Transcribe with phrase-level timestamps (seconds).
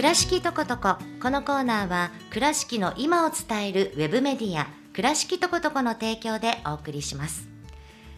[0.00, 7.50] 倉敷とことここのコーナーは倉敷の今を伝えるウェブメディア倉敷とことこの提供でお送りします。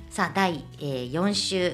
[0.08, 1.72] さあ第、えー、4週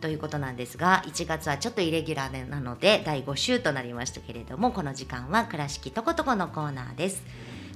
[0.00, 7.22] ということなんですが1月はちょっとイレギュラーなので第5週となりましたけれどもこの時間は倉敷とことこのコーナーです。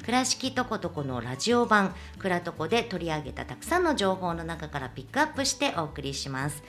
[0.08, 6.62] 倉敷とことこのラジオ版くらとこで取り上げたたくさんの情報の中からピックアップしてお送りします。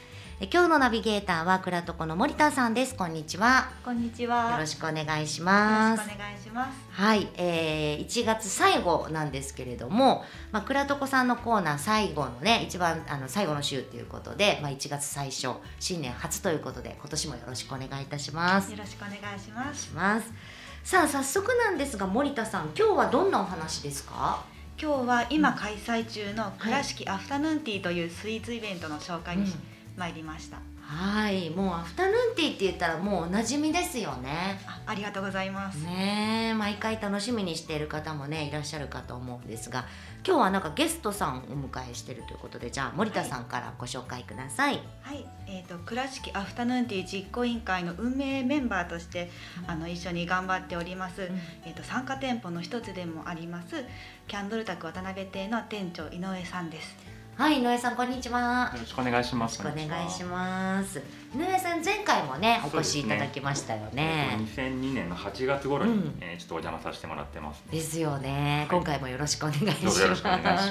[0.51, 2.95] 今日のナビゲーターは倉とこの森田さんです。
[2.95, 3.69] こんにちは。
[3.85, 4.51] こんにちは。
[4.51, 6.01] よろしくお願いします。
[6.01, 7.01] よろしくお願いします。
[7.01, 18.69] はい、えー、1月最後なんですけれども、まあ、倉とこさんのコーナー最後のね一番あの最後の週ということで、まあ、1月最初新年初ということで今年もよろしくお願いいたします。
[18.69, 19.83] よろしくお願いします。
[19.83, 20.58] します
[20.89, 24.43] さあ早速なんですが森田さん今日はどんなお話ですか？
[24.81, 29.53] 今日は今開催中の倉敷アフタヌーンティーというスイーツイベントの紹介に、うん。
[29.95, 30.57] 参りました
[30.91, 34.59] はいもうアフタヌーンティーって言ったらもうおなじみですよね。
[34.65, 35.83] あありがとうございます。
[35.83, 39.85] ね毎回楽しみにしている方もねいらっしゃるかと思うんですが
[40.25, 44.81] 今日はなんかゲストさんをお迎えしてるということでじゃあ森田さんからご紹介ください。
[45.03, 49.29] はい、えーと、倉敷アフタヌーンティー実行委員会の運営メンバーとして、
[49.65, 51.27] うん、あの一緒に頑張っております、うん、
[51.65, 53.85] えーと、参加店舗の一つでもあります
[54.27, 57.08] キャンドル宅渡辺亭の店長井上さんです
[57.39, 58.69] はい、井上さんこんにちは。
[58.73, 59.61] よろしくお願いします。
[59.61, 61.01] お願いします。
[61.33, 64.35] 井上さん前回もねお越しいただきましたよね。
[64.35, 69.85] ね2002年の8月頃に、うん、えー、ちょっとお邪魔させてもらってます、ね、ですよね、はい、今回もよろしくお願いし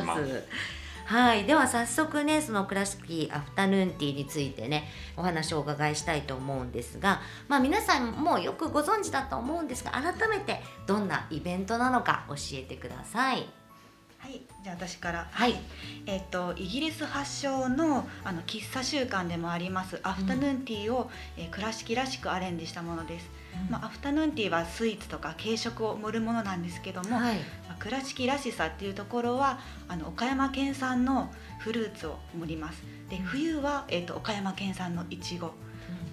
[0.04, 0.44] ます。
[1.06, 13.57] はい、では早速ねそのクラシックアフタヌーンティーについてねお話をお伺いしたいと思うんですが、まあ、皆さんもよくご存知だと思うんですが改めてどんなイベントなのか教えてください。
[14.28, 15.26] はいじゃあ私から。
[15.30, 15.54] はい。
[16.04, 19.98] えっ、ー、とイギリス発祥のあの喫茶習慣でもあります。
[20.02, 23.30] アフタヌーンティーを、うん、えー、倉敷らしくアレンジしたものです、
[23.66, 32.82] うん、まあ、アフタヌーンティーはスイーツとか軽食を盛るものなんですけども、はい、まあ、倉敷らしさっていうところはあの岡山県産のフルーツを盛ります。
[33.08, 35.52] で冬は、えーと、岡山県産のいちご。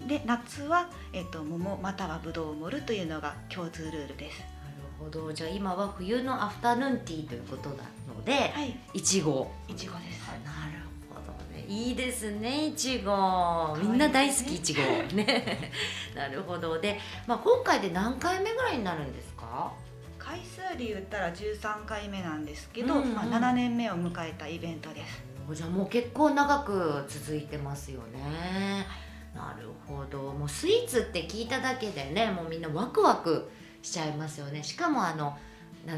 [0.08, 4.56] で夏は、えーと桃またはぶどうを盛るというのが共通ルールです。
[5.00, 5.32] ほど。
[5.32, 7.84] じゃあ今は冬のアフタヌーンティーということな
[8.16, 11.66] ので、はい、いちごいちごです、はい、なるほどね。
[11.68, 14.82] いいですねいちごみんな大好きいちご
[15.16, 15.72] ね。
[16.16, 16.80] なるほど。
[16.80, 19.72] で、まあ、今回で何回目ぐらいになるんですか？
[20.18, 25.24] 回数で言ったら13回目なんですけど、うんうん、まあ、7年目を迎えたイベントです。
[25.54, 28.88] じゃあもう結構長く続いてますよね。
[29.36, 30.34] なるほど。
[30.34, 33.52] もうスイーツって聞いただけでねもうみんなワクワク
[33.84, 34.64] しちゃいますよね。
[34.64, 35.38] しかもあの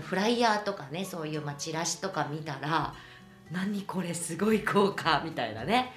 [0.01, 2.93] フライヤーとかねそういうまあチラシとか見たら
[3.51, 5.91] 何これすごい効果みたいなね。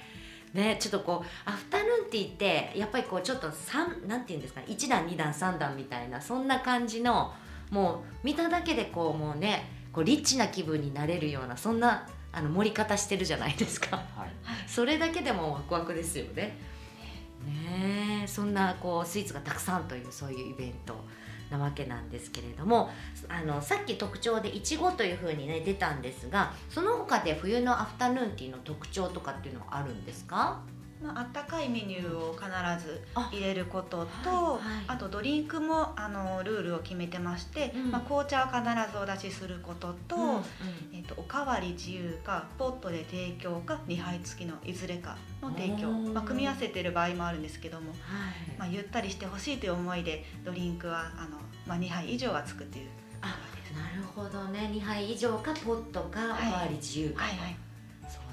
[0.53, 7.33] ねちょっとこうアフタヌーンティーってやっぱりこうちょっと3なんて言うんですか1段2段3段みたいなそんな感じの
[7.69, 14.29] もう見ただけでこうもうねこうリッチな気分になれるようなそんなあの盛り方してるじゃないですか、はい、
[14.67, 16.57] それだけでもワクワクですよね。
[17.45, 20.95] ねそんなこうスイーツがたくさんというそういうイベント
[21.51, 22.89] なわけなんですけれども
[23.29, 30.61] あのさっき特徴でいちごというふうにね出たんですがその他で冬のアフタヌーンティーの特徴とかっていうのはあるんですか？
[31.03, 32.45] まあったかいメニューを必
[32.85, 33.01] ず
[33.31, 40.43] 入れることとあはいはい、あとドリンクもあのルールを決めてまして、うん、まあ、紅茶を必ずお出しすることとうんうん、
[40.93, 51.37] えーと、おかわり自由かポットで提供か2杯付きのいずれかの提供、まあ、組み合わせてる場合もあるんですけども、はい、まあ、ゆったりしてほしいという思いでドリンクはあの、
[51.67, 52.87] まあ、2杯以上は作っている
[53.21, 53.37] あ
[53.73, 54.69] なるほどね。
[54.73, 57.57] 2杯以上かポットかおかわり自由か、はいはいはい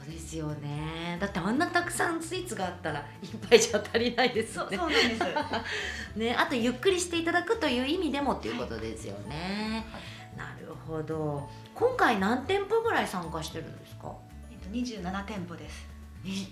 [0.08, 1.16] ですよね。
[1.20, 4.64] だってあんなたくさんスイーツがあったら一杯じゃ足りないですね。
[4.70, 5.20] そうなんです。
[6.19, 9.98] ねあとゆっくりしていただくという意味でもっていうことですよね、は
[10.34, 11.48] い、なるほど。
[11.74, 14.15] 今回何店舗ぐらい参加してるんですか？
[14.50, 15.86] えっと27店舗です。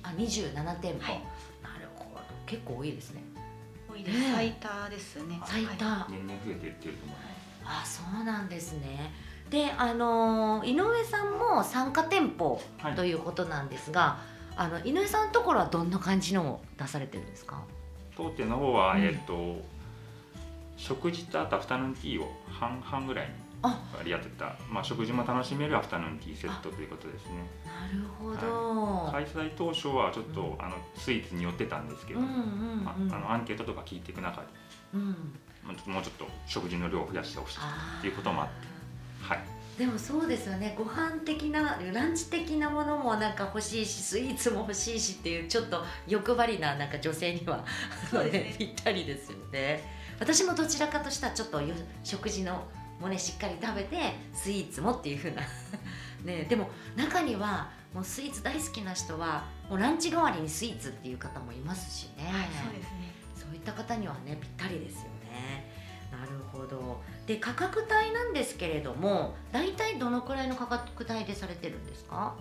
[0.03, 1.23] あ27店舗、はい、
[1.63, 2.21] なるほど。
[2.47, 3.23] 結構多いですね。
[3.89, 5.41] 多いです、ね、最多ですね。
[5.45, 8.01] 最多、はい、年々増えていってると思います。
[8.03, 9.13] あそうなんですね
[9.51, 12.61] であの井上さんも参加店舗
[12.97, 14.19] ということなんですが、
[14.57, 17.63] はい、あの井上さんのところはどんな感じのを出されてるんですか？
[18.17, 19.63] 当店の方は、うん、えっと
[20.77, 23.33] 食事とあとアフタヌーンティーを半々ぐらいに
[23.97, 27.49] 割り当てたまあ、食事も楽しめるアフタヌーンティーセットということですね。
[27.65, 34.47] なるほど、はい、開催当初はちょっと、うん、あのスイーツに寄ってたんですけど、うんうんうんまあ、あのアンケートとか聞いていく中で、
[34.95, 35.03] うん、
[35.93, 37.59] もうちょっと食事の量を増やしてほしい
[38.01, 38.76] ということもあって
[39.21, 39.57] はい。
[39.79, 40.75] でもそうですよね。
[40.77, 47.65] ご飯的なランチ的なものもなんか欲しいしスイーツも欲しいしっていうちょっと欲張りななんか女性には、
[48.33, 49.83] ね、 ぴったりですよね。
[50.19, 51.61] 私もどちらかとしたらちょっと
[52.03, 52.67] 食事の
[52.99, 55.43] もねしっかり食べてスイーツもっていう風な
[56.25, 56.45] ね。
[56.45, 62.33] でも中にはもうスイーツ大好きな人はもうランチ代わりにスイーツっていう方もいますしね、はい、
[62.65, 63.13] そうですね。
[63.35, 65.16] そういった方にはねぴったりですよね
[66.21, 72.35] なるほどで価格帯なんですけれども大体どのくらいの価格帯でされてるんですか？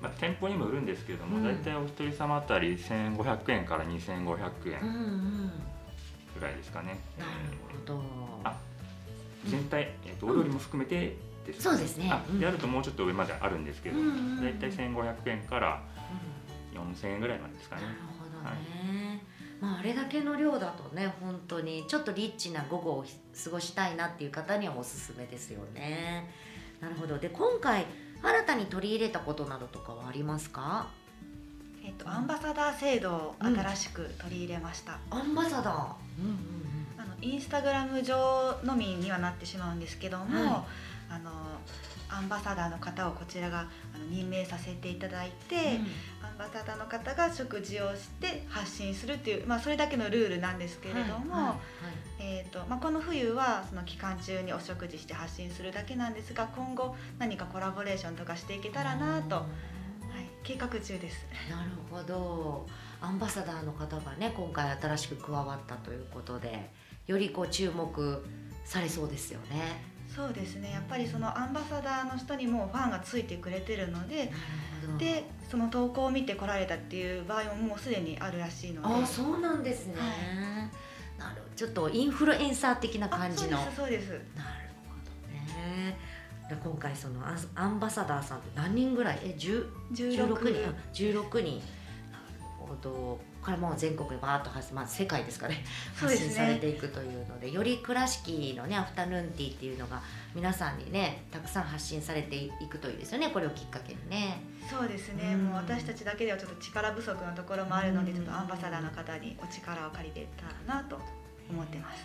[0.00, 5.52] まあ、店舗にもよるんですけれども、うん、大体お一人様あたり1500円から2500円
[6.38, 7.00] ぐらいですかね。
[7.18, 7.30] なる
[7.84, 8.00] ほど。
[8.44, 8.56] あ
[9.46, 12.10] 全体、えーと、お料理も含めてです、ね、そうですね。
[12.12, 13.96] あであるともうちょっと上まであるんですけど、
[14.40, 15.82] 大体1500円から
[16.74, 17.82] 4000円ぐらいまでですかね。
[17.82, 18.46] なるほどね。
[18.46, 18.58] はい、
[19.60, 23.04] まあ、あれだけの量だとね本当にちょっとリッチな午後を
[23.44, 26.30] 過ごしたいなっていう方にはおすすめですよね。
[26.80, 27.18] なるほど。
[27.18, 27.86] で今回
[28.22, 30.88] 新たに取り入れたことなどとかはありますか？
[31.84, 36.38] えっと、アンバサダー制度を新しく取り入れました、うん、アンバサダー、うんうんうん、
[36.98, 40.64] あのインスタグラム上のみにはなってしまうんですけども、はい、
[41.10, 41.30] あの
[42.10, 43.68] アンバサダーの方をこちらが
[44.10, 45.62] 任命させていただいて、うん、
[46.26, 51.56] アンバサダーの方が食事をして発信するっていう、まあ、それだけのルールなんですけれども、はいはい、
[52.20, 59.46] えーとまあ、この冬はその期間中にお食事して発信するだけなんですが今後何かコラボレーションとかしていけたらなと、はい、
[60.42, 61.26] 計画中です。
[61.50, 62.66] なるほど
[63.00, 66.70] アンバサダーの方がね今回新しく加わったということで
[67.06, 68.24] よりこう注目
[68.64, 69.97] されそうですよね。
[70.18, 70.72] そうですね。
[70.72, 74.32] やっぱりそのアンバサダーの人にもファンがついてくれてるので
[74.98, 79.02] でその投稿を見て来られたっていう場合ももうすでにあるらしいので。
[79.04, 83.58] あそうなんですね、はい、なるちょっとインフルエンサー的な感じの。
[83.76, 84.20] そうですなる
[84.88, 85.96] ほどね。
[86.50, 87.20] 今回その
[87.54, 89.20] アンバサダーさんって何人ぐらい？
[89.22, 91.12] え16人。
[91.12, 91.62] 16人。
[92.58, 95.64] ほどからもう全国でバーッと発、まあ、世界ですかね
[95.94, 100.02] 発信されていくというのでより倉敷のねアフタヌーンティーっていうのが
[100.34, 104.42] 皆さんにねたくさん発信されていくといいですよねこれをきっかけにね。
[104.68, 110.98] そうですね、うん、もう私たちだけではちょっと力不足のところもあるので、うん、ちょっとアンバサダーの方にお力を借りれたらなと
[111.50, 112.04] 思ってます。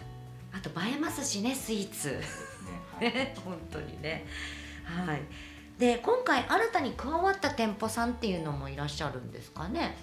[0.53, 2.21] あと映えますしねスイーツ。
[3.01, 4.25] ね、 本当にね。
[4.85, 5.21] はい。
[5.79, 9.97] で今回新たに加わった店舗さんっていうのもいらっしゃるんですかね。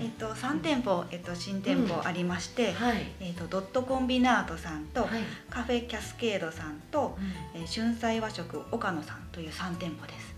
[0.00, 5.10] えっと、3店舗、えっと、新店舗ありまして、はい、えっと、ドットコンビナートさんと、はい、
[5.50, 7.16] カフェキャスケードさんと、
[7.54, 10.34] うん、えー、春菜和食岡野さんという3店舗です。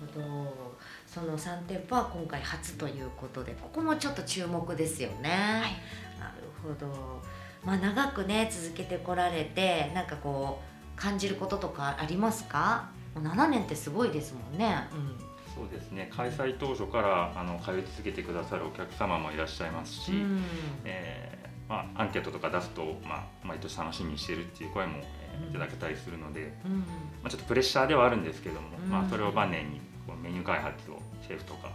[0.00, 0.76] なるほど。
[1.06, 5.30] その3店舗は今回初ということでここもちょっと注目ですよね。
[5.30, 7.22] はい、なるほど、
[7.64, 12.90] まあ、長くね続けてこられてなんかこう感じることとかありますか？
[13.14, 14.88] もう7年ってすごいですもんね。
[14.92, 15.25] うん
[15.56, 16.10] そうですね。
[16.14, 20.44] 開催当初からあの通い続けてくださるお客様もいらっしゃいますし、うん、
[20.84, 26.84] えー、まあ、アンケートとか出すと、まあ、毎年楽しみにしてるっていう声も、えー、いただけたりするので、うん、ま
[27.24, 31.70] あ、ちょっとプレッシャーではあるんですけども、うん、まあ、それを晩年にこうメニュー開発をシェフとか、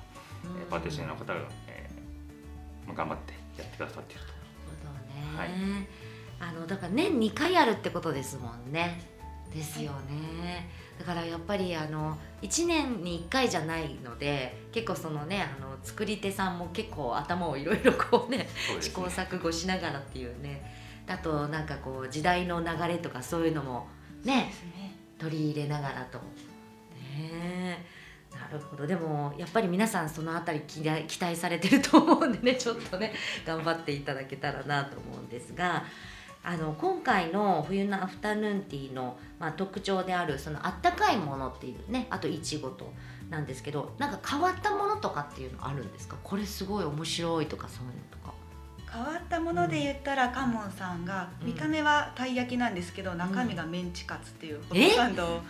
[0.46, 1.34] うん、パティシエの方が、
[1.68, 4.28] えー、頑張ってやってくださっていると。
[4.86, 5.88] なるほどね、
[6.40, 9.11] はい、あのだから年2回やるってことですもんね。
[9.54, 10.70] ですよね。
[10.98, 18.50] だからやっぱりあの1年に1回じゃないので結構そのねあの作り手さんも結構頭をいろいろこうね、ね、
[18.80, 20.80] 試行錯誤しながらっていうね。
[21.08, 23.88] あとなんかこう時代の流れとかそういうのも
[24.24, 26.20] ね、ね、取り入れながらと。
[27.18, 27.86] ね。
[28.32, 28.88] なるほど。
[28.88, 33.14] でもやっぱり皆さんその辺り期待期待されてると思うんでねちょっとね
[33.46, 35.84] 頑張っていただけたらなと思うんですが
[36.44, 42.92] あの今回の冬のアフタヌーンティーの、まあ、特徴であるそのあったかいものっていうねあといちごと
[43.30, 46.18] なんですけどなんか変わったものとかっていうのあるんですか？
[46.24, 48.34] これすごい面白いとかそういうのとか。
[48.92, 55.42] 変わったもので言ったら、うん、カモンさんが見た目はたい焼きなんですけど、うん、中身がメンチカツっていうホットサンドを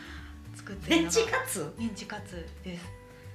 [0.53, 1.73] 作ってメンチカツ？
[1.79, 2.85] メンチカツです。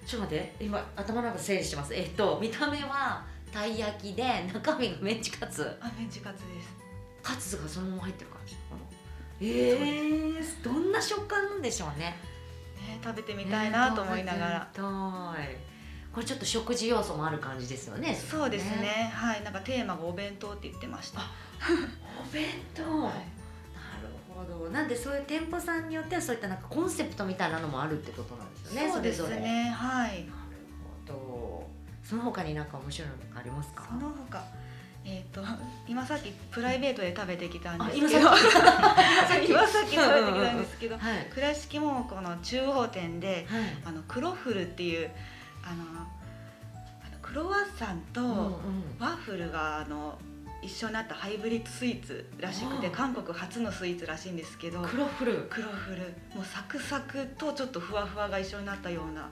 [0.07, 1.95] ちょっと待って今頭の中整理してます。
[1.95, 4.23] えっと見た目はたい焼きで
[4.53, 5.77] 中身がメンチカツ。
[5.81, 6.86] あメンチカツです
[7.27, 8.57] カツがそのまま入ってる感じ
[9.41, 12.17] ええー、どんな食感なんでしょうね。
[12.77, 18.15] ね食べてみたいなと思いながら、えー、これちょっと食事要素もある感じですよね。
[18.15, 19.11] そうですね。
[19.13, 19.43] はい。
[19.43, 21.21] なんかテーマがお弁当って言ってました。
[21.21, 23.13] お弁当、はい、なる
[24.29, 24.71] ほど。
[24.71, 28.93] なんでそういう店舗さんによってはそういったなんかコンセプトみたいなのもあるってことなんですよね。
[28.93, 29.75] そうですね。
[29.77, 30.11] はい。
[30.11, 30.33] なる
[31.07, 31.69] ほど。
[32.05, 33.85] その他になんか面白いのありますか？
[33.91, 34.43] その他
[35.09, 35.41] えーと、
[35.87, 38.09] 今さっきプライベートで食べてきたんですけど。
[38.19, 39.95] 今さっき。
[39.95, 45.11] 食べてきたんですけど、はい、倉敷もこの中央店で、はい、あのクロフルっていう
[45.63, 45.85] あの
[47.23, 48.61] クロワッサンと
[48.99, 50.19] ワッフルがあの
[50.61, 54.81] 一緒になったハイブリッドスイーツらしくて韓国初のスイーツらしいんですけど。
[54.81, 56.03] クロッフルクロッフル
[56.35, 59.29] もうサクサクとちょっとふわふわが一緒になったような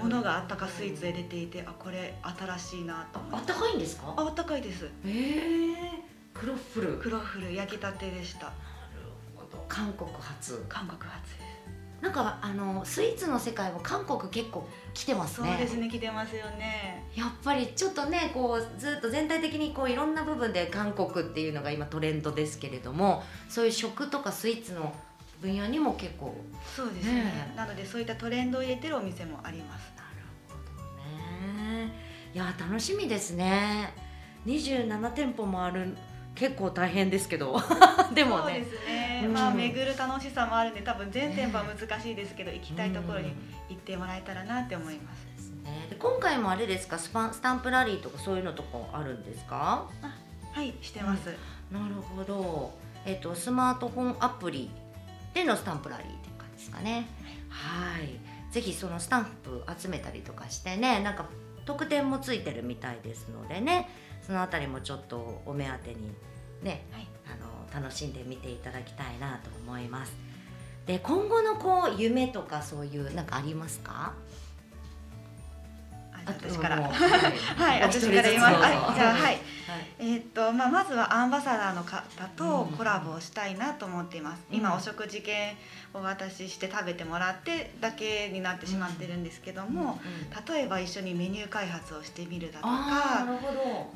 [0.00, 3.36] ものがあったかスイーツで出ていてあこれ新しいなと思って。
[3.36, 4.14] あったかいんですか？
[4.16, 4.88] あったかいです。
[5.06, 5.74] ええ
[6.34, 6.92] クロッフル。
[6.94, 8.52] クロッフル焼きたてでした。
[9.68, 11.42] 韓国初韓国初です。
[12.00, 15.48] なんかあのスイーツの世界も韓国結構来てますね。
[15.50, 17.04] そうですね来てますよね。
[17.14, 24.92] やっぱりちょっとねこうずっと全体的にこういろんな部分で韓国っていうのが今トレンドですけれどもそういう食とかスイーツの
[25.42, 26.34] 分野にも結構
[26.74, 27.24] そうですね。
[27.24, 27.52] ね。
[27.56, 29.92] なのでそういったトレンドを入れてるお店もあります。
[29.96, 30.08] なる
[30.48, 31.92] ほどね。
[32.34, 33.92] いや楽しみですね。
[34.46, 35.94] 27店舗もある
[36.34, 37.60] 結構大変ですけど。
[38.14, 38.42] でもね。
[38.42, 39.32] そうですね、うん。
[39.34, 43.32] まあ巡る楽しさもあるんで多分全店舗は難しいですけど、行きたいところに
[43.68, 45.86] 行ってもらえたらなって思います、ですね。
[45.90, 46.98] で今回もあれですか？
[46.98, 49.86] スパンスタンプラリーとかそういうのとかあるんですか？
[50.52, 51.26] はいしてます、
[51.70, 52.72] なるほど。
[53.04, 54.70] えっ、とスマートフォンアプリ
[55.34, 57.08] でのスタンプラリーっていう感じですかね。
[57.48, 58.18] はい。
[58.52, 61.26] ぜひそのスタンプ集めたりとかしてねなんか
[61.64, 63.88] 特典もついてるみたいですのでね
[64.26, 66.12] そのあたりもちょっとお目当てに
[66.62, 67.06] ね、はい。
[67.24, 70.12] あの楽しんで見ていただきたいなと思います。
[70.86, 73.92] で今後のこう夢とかそういうなんかありますか？
[73.94, 74.12] あ
[76.26, 76.80] 私から。
[76.80, 78.54] ははいい、私から言います。
[78.54, 79.38] じゃあ、はい、はい。
[79.98, 82.02] えーっと、まあ、まずはアンバサダーの方
[82.36, 82.76] とうん。
[82.76, 84.42] コラボをしたいなと思っています。
[84.50, 84.56] うん。
[84.56, 85.52] 今お食事券
[85.94, 90.54] をお渡しして食べてもらってだけになってしまってるんですけども、うん。
[90.54, 93.26] 例えば一緒にメニュー開発をしてみるだとか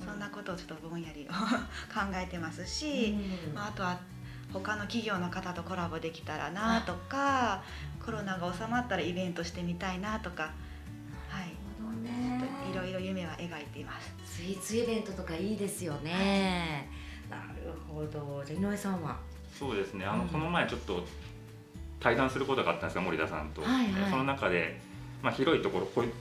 [0.05, 1.35] そんなことをちょっとぼんやり考
[2.15, 3.17] えてますし、
[3.49, 3.55] うん。
[3.55, 3.99] まあ、あとは
[4.53, 7.63] 他の企業の方とコラボできたらなとか
[8.05, 10.53] コロナが収まったらイベントしてみたいなとか、
[12.77, 14.13] ろいろ夢は描いています。
[14.25, 16.89] スイーツイベントとかいいですよね。
[17.29, 18.45] なるほど。
[18.45, 19.19] じゃあ井上さんは？
[19.59, 20.05] そうですね。
[20.05, 20.29] あの、うん。
[20.29, 21.05] この前ちょっと
[21.99, 23.87] 対談することがあったんですが森田さんと、はいはい。
[23.89, 24.81] えーその中で、
[25.23, 26.13] まあ、広いところこういう、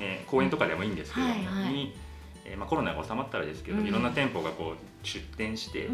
[0.00, 1.72] えー公園とかでもいいんですけども、はいはい。
[1.72, 1.94] に、
[2.44, 3.86] えーまあ、コロナが収まったらですけど、うん。
[3.86, 5.88] いろんな店舗がこう出店して、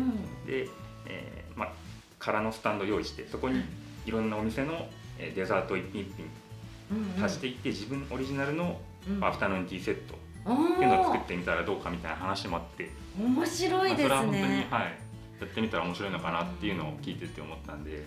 [0.46, 0.68] で、
[1.06, 1.72] えーまあ、
[2.18, 3.62] 空のスタンドを用意してそこに
[4.06, 4.86] いろんなお店の、
[5.18, 8.78] えーデザート一品一品足していって、自分オリジナルの、
[9.08, 14.66] うんアフタヌーンティーセットおっていうのを作っーてみたらどうかみたいな話もあって、面白いまあ、ですそれは本当に、ね。
[14.70, 18.04] はい、やってみたら面白いのかなっていうのを聞いてて思ったんで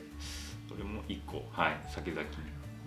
[0.67, 2.27] それも一個、はい、先々に。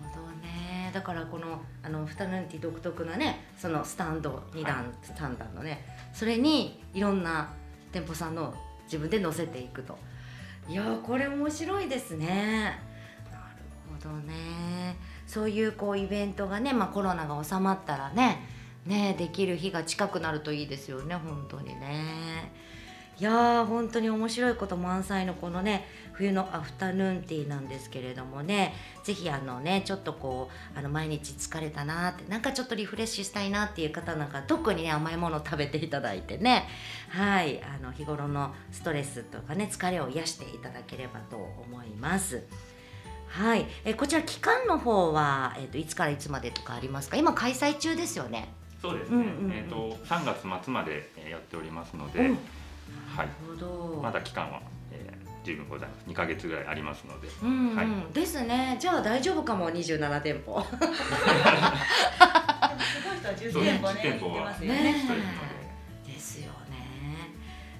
[0.01, 0.91] なるほどね。
[0.93, 4.85] だからこのあのアフタヌーンティー独特なね、そのスタンド二段、はい
[5.17, 7.49] 三段のね、それにいろんな
[7.91, 8.53] 店舗さんの
[8.85, 9.97] 自分で載せていくと。
[10.67, 12.79] いやーこれ面白いですね。
[13.31, 13.43] なる
[14.03, 14.95] ほどね。
[15.29, 18.39] そういうこうイベントがね、まあコロナが収まったらね、
[18.87, 22.51] ねできる日が近くなるといいですよね本当にね。
[23.19, 36.65] いやー本当に面白いこと満載のこのね冬のアフタヌーンティーなんですけれどもねぜひあのねちょっとこうあの毎日疲れたなってなんかちょっとリフレッシュしたいなっていう方なんか特にね甘いもの食べていただいてね
[37.09, 42.43] はいあの日頃のストレスとかね疲れを癒していただければと思います。
[43.29, 47.17] はい、えこちら期間の方は、えっといつからいつまでとかありますか？
[47.17, 48.53] 今開催中ですよね。
[48.81, 49.51] そうですね、うんうんうん。
[49.51, 52.37] えー、と3月末までえーやっておりますので、うんはい。
[53.17, 53.99] なるほど。
[54.01, 56.03] まだ期間は、えー十分ございます。
[56.09, 57.27] 2か月ぐらいありますので。
[57.43, 57.75] うんうん。
[57.75, 57.87] はい。
[58.13, 58.77] ですね。
[58.79, 60.59] じゃあ大丈夫かも27店舗。
[60.79, 61.07] でもす
[63.07, 63.99] ごい人は10そう店舗ね。
[63.99, 64.83] 10店舗は行ってますよね。
[64.83, 64.93] ね。
[66.07, 66.68] ですよね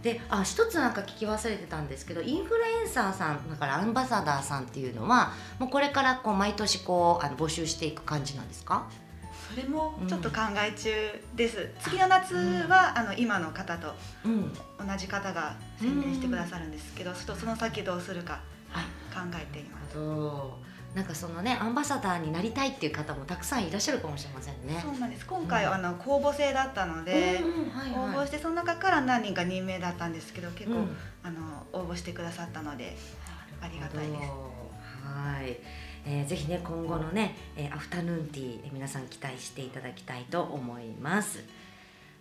[0.02, 8.88] であ一つなんか聞き忘れてたんですけどインフルエンサーさんだからアンバサダーさんっていうのはもうこれからこう毎年こうあの募集していく感じなんですか？
[9.50, 10.92] それもちょっと考え中
[11.36, 11.72] です。
[11.82, 14.54] 次の夏はあの今の方とうん。
[14.54, 18.40] 同じ方が宣伝してくださるんですけど、ちょっとその先どうするか
[18.70, 18.84] はい。
[19.14, 19.98] 考えています。
[20.96, 24.80] なんかそのねアンバサダーになりたいっていう方もたくさんいらっしゃるかもしれませんね。
[24.84, 25.26] そうなんです。
[25.26, 27.42] 今回、うんあの公募制だったので、
[27.96, 32.98] 応募してその中から何人か任命だったんですけど、結構、うんあの応募してくださったので、
[33.62, 34.20] ありがたいです。
[35.06, 35.58] はい、
[36.06, 41.44] えーぜひね今後のね、えーアフタヌーンティー、えー皆さん期待していただきたいと思います。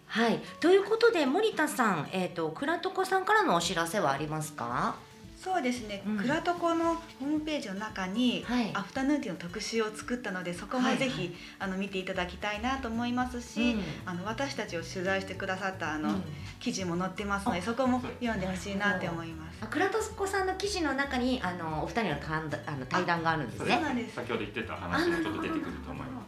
[0.07, 4.97] はい、ということで森田さん、えっ、と倉床さんからのお知らせはありますか？
[5.41, 6.03] そうですね。
[6.05, 16.23] うんクラトコのホームページの中に、はいアフタヌーンティーの特集を作ったので、そこもぜひ、はいあの見ていただきたいなと思いますし、うんあの私たちを取材してくださったあの、うん
[16.59, 19.59] 記事も載ってますので、そこも読んでほしいなって思います。
[19.63, 23.83] あ倉床さんの記事の中にあのお二人の対談あの対談があるんですねそう。
[23.83, 26.23] なんです先ほど言ってた話もちょっと出てくると思いま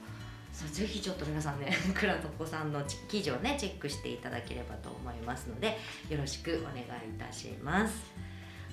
[0.54, 0.72] す。
[0.72, 6.84] ぜひちょっと皆さんね 倉床さんの記事をねチェックしていただければと思いますのでよろしくお願いい
[7.18, 8.19] たします。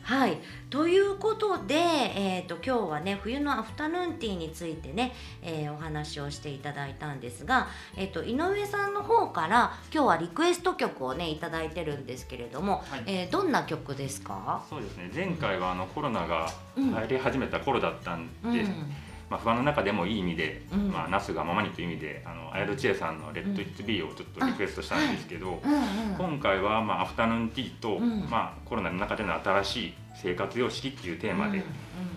[0.07, 0.37] はい。
[0.69, 14.63] ということで、えーと、今日はね冬のアフタヌーンティーについてね、えー、お話をしていただいたんですが、えーと、井上さんの方から今日はリクエスト曲をね頂いてるんですけれども、はい、えー、どんな曲ですか？
[14.69, 15.11] そうですね。
[15.13, 18.93] 前回はあのコロナが入り始めた頃だったんで、うんうん
[19.29, 31.63] まあ、不安の中でもいい意味で、うん、まあ、なすがままにという意味であの綾戸千恵さんの「レッド・イッツ・ビー」をちょっとリクエストしたんですけど、うんはい今回は、まあ、アフタヌーンティーと、うん、まあ、コロナの中での新しい生活様式っていうテーマで、うん、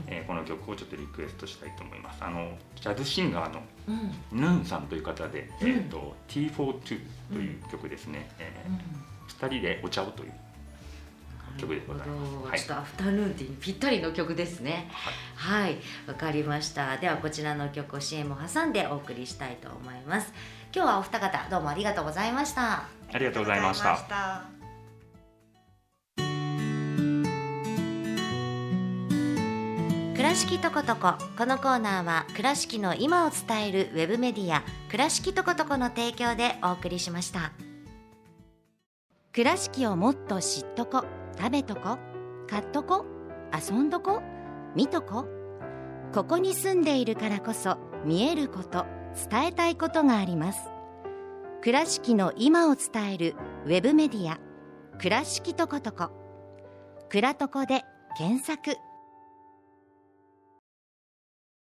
[0.06, 2.24] えー、この曲をちょっとリクエストしたいと思います。
[2.24, 3.62] あのジャズシンガーの
[4.32, 6.80] ヌーンさんという方で「えーと、T42」
[7.32, 8.30] という曲ですね。
[8.38, 10.32] えー、2人でお茶をという
[11.58, 12.66] 曲でございます。
[12.66, 14.90] ちょっとアフタヌーンティーにぴったりの曲ですね。
[15.36, 15.78] はい、わ、
[16.08, 16.96] はい、かりました。
[16.96, 20.32] ではこちらの曲を CM を挟んでお送りしたいと思います。
[20.74, 22.84] 今日はお二方どうもありがとうございました。
[23.12, 24.60] ありがとうございました。
[30.30, 37.52] 倉敷とことここのコーナーは倉敷の今を伝えるウェブメディア倉敷とことこの提供でお送りしました
[39.32, 41.04] 倉敷をもっと知っとこ
[41.40, 41.98] 食べとこ
[42.48, 43.06] 買っとこ
[43.52, 44.20] 遊んどこ
[44.76, 45.26] 見とこ。
[46.12, 48.84] ここに住んでいるからこそ見えること
[49.30, 50.68] 伝えたいことがあります。
[51.62, 54.38] 倉敷の今を伝えるウェブメディア
[55.00, 56.10] 「倉敷とことこ」
[57.08, 57.84] 「倉とこ」で
[58.18, 58.76] 検索。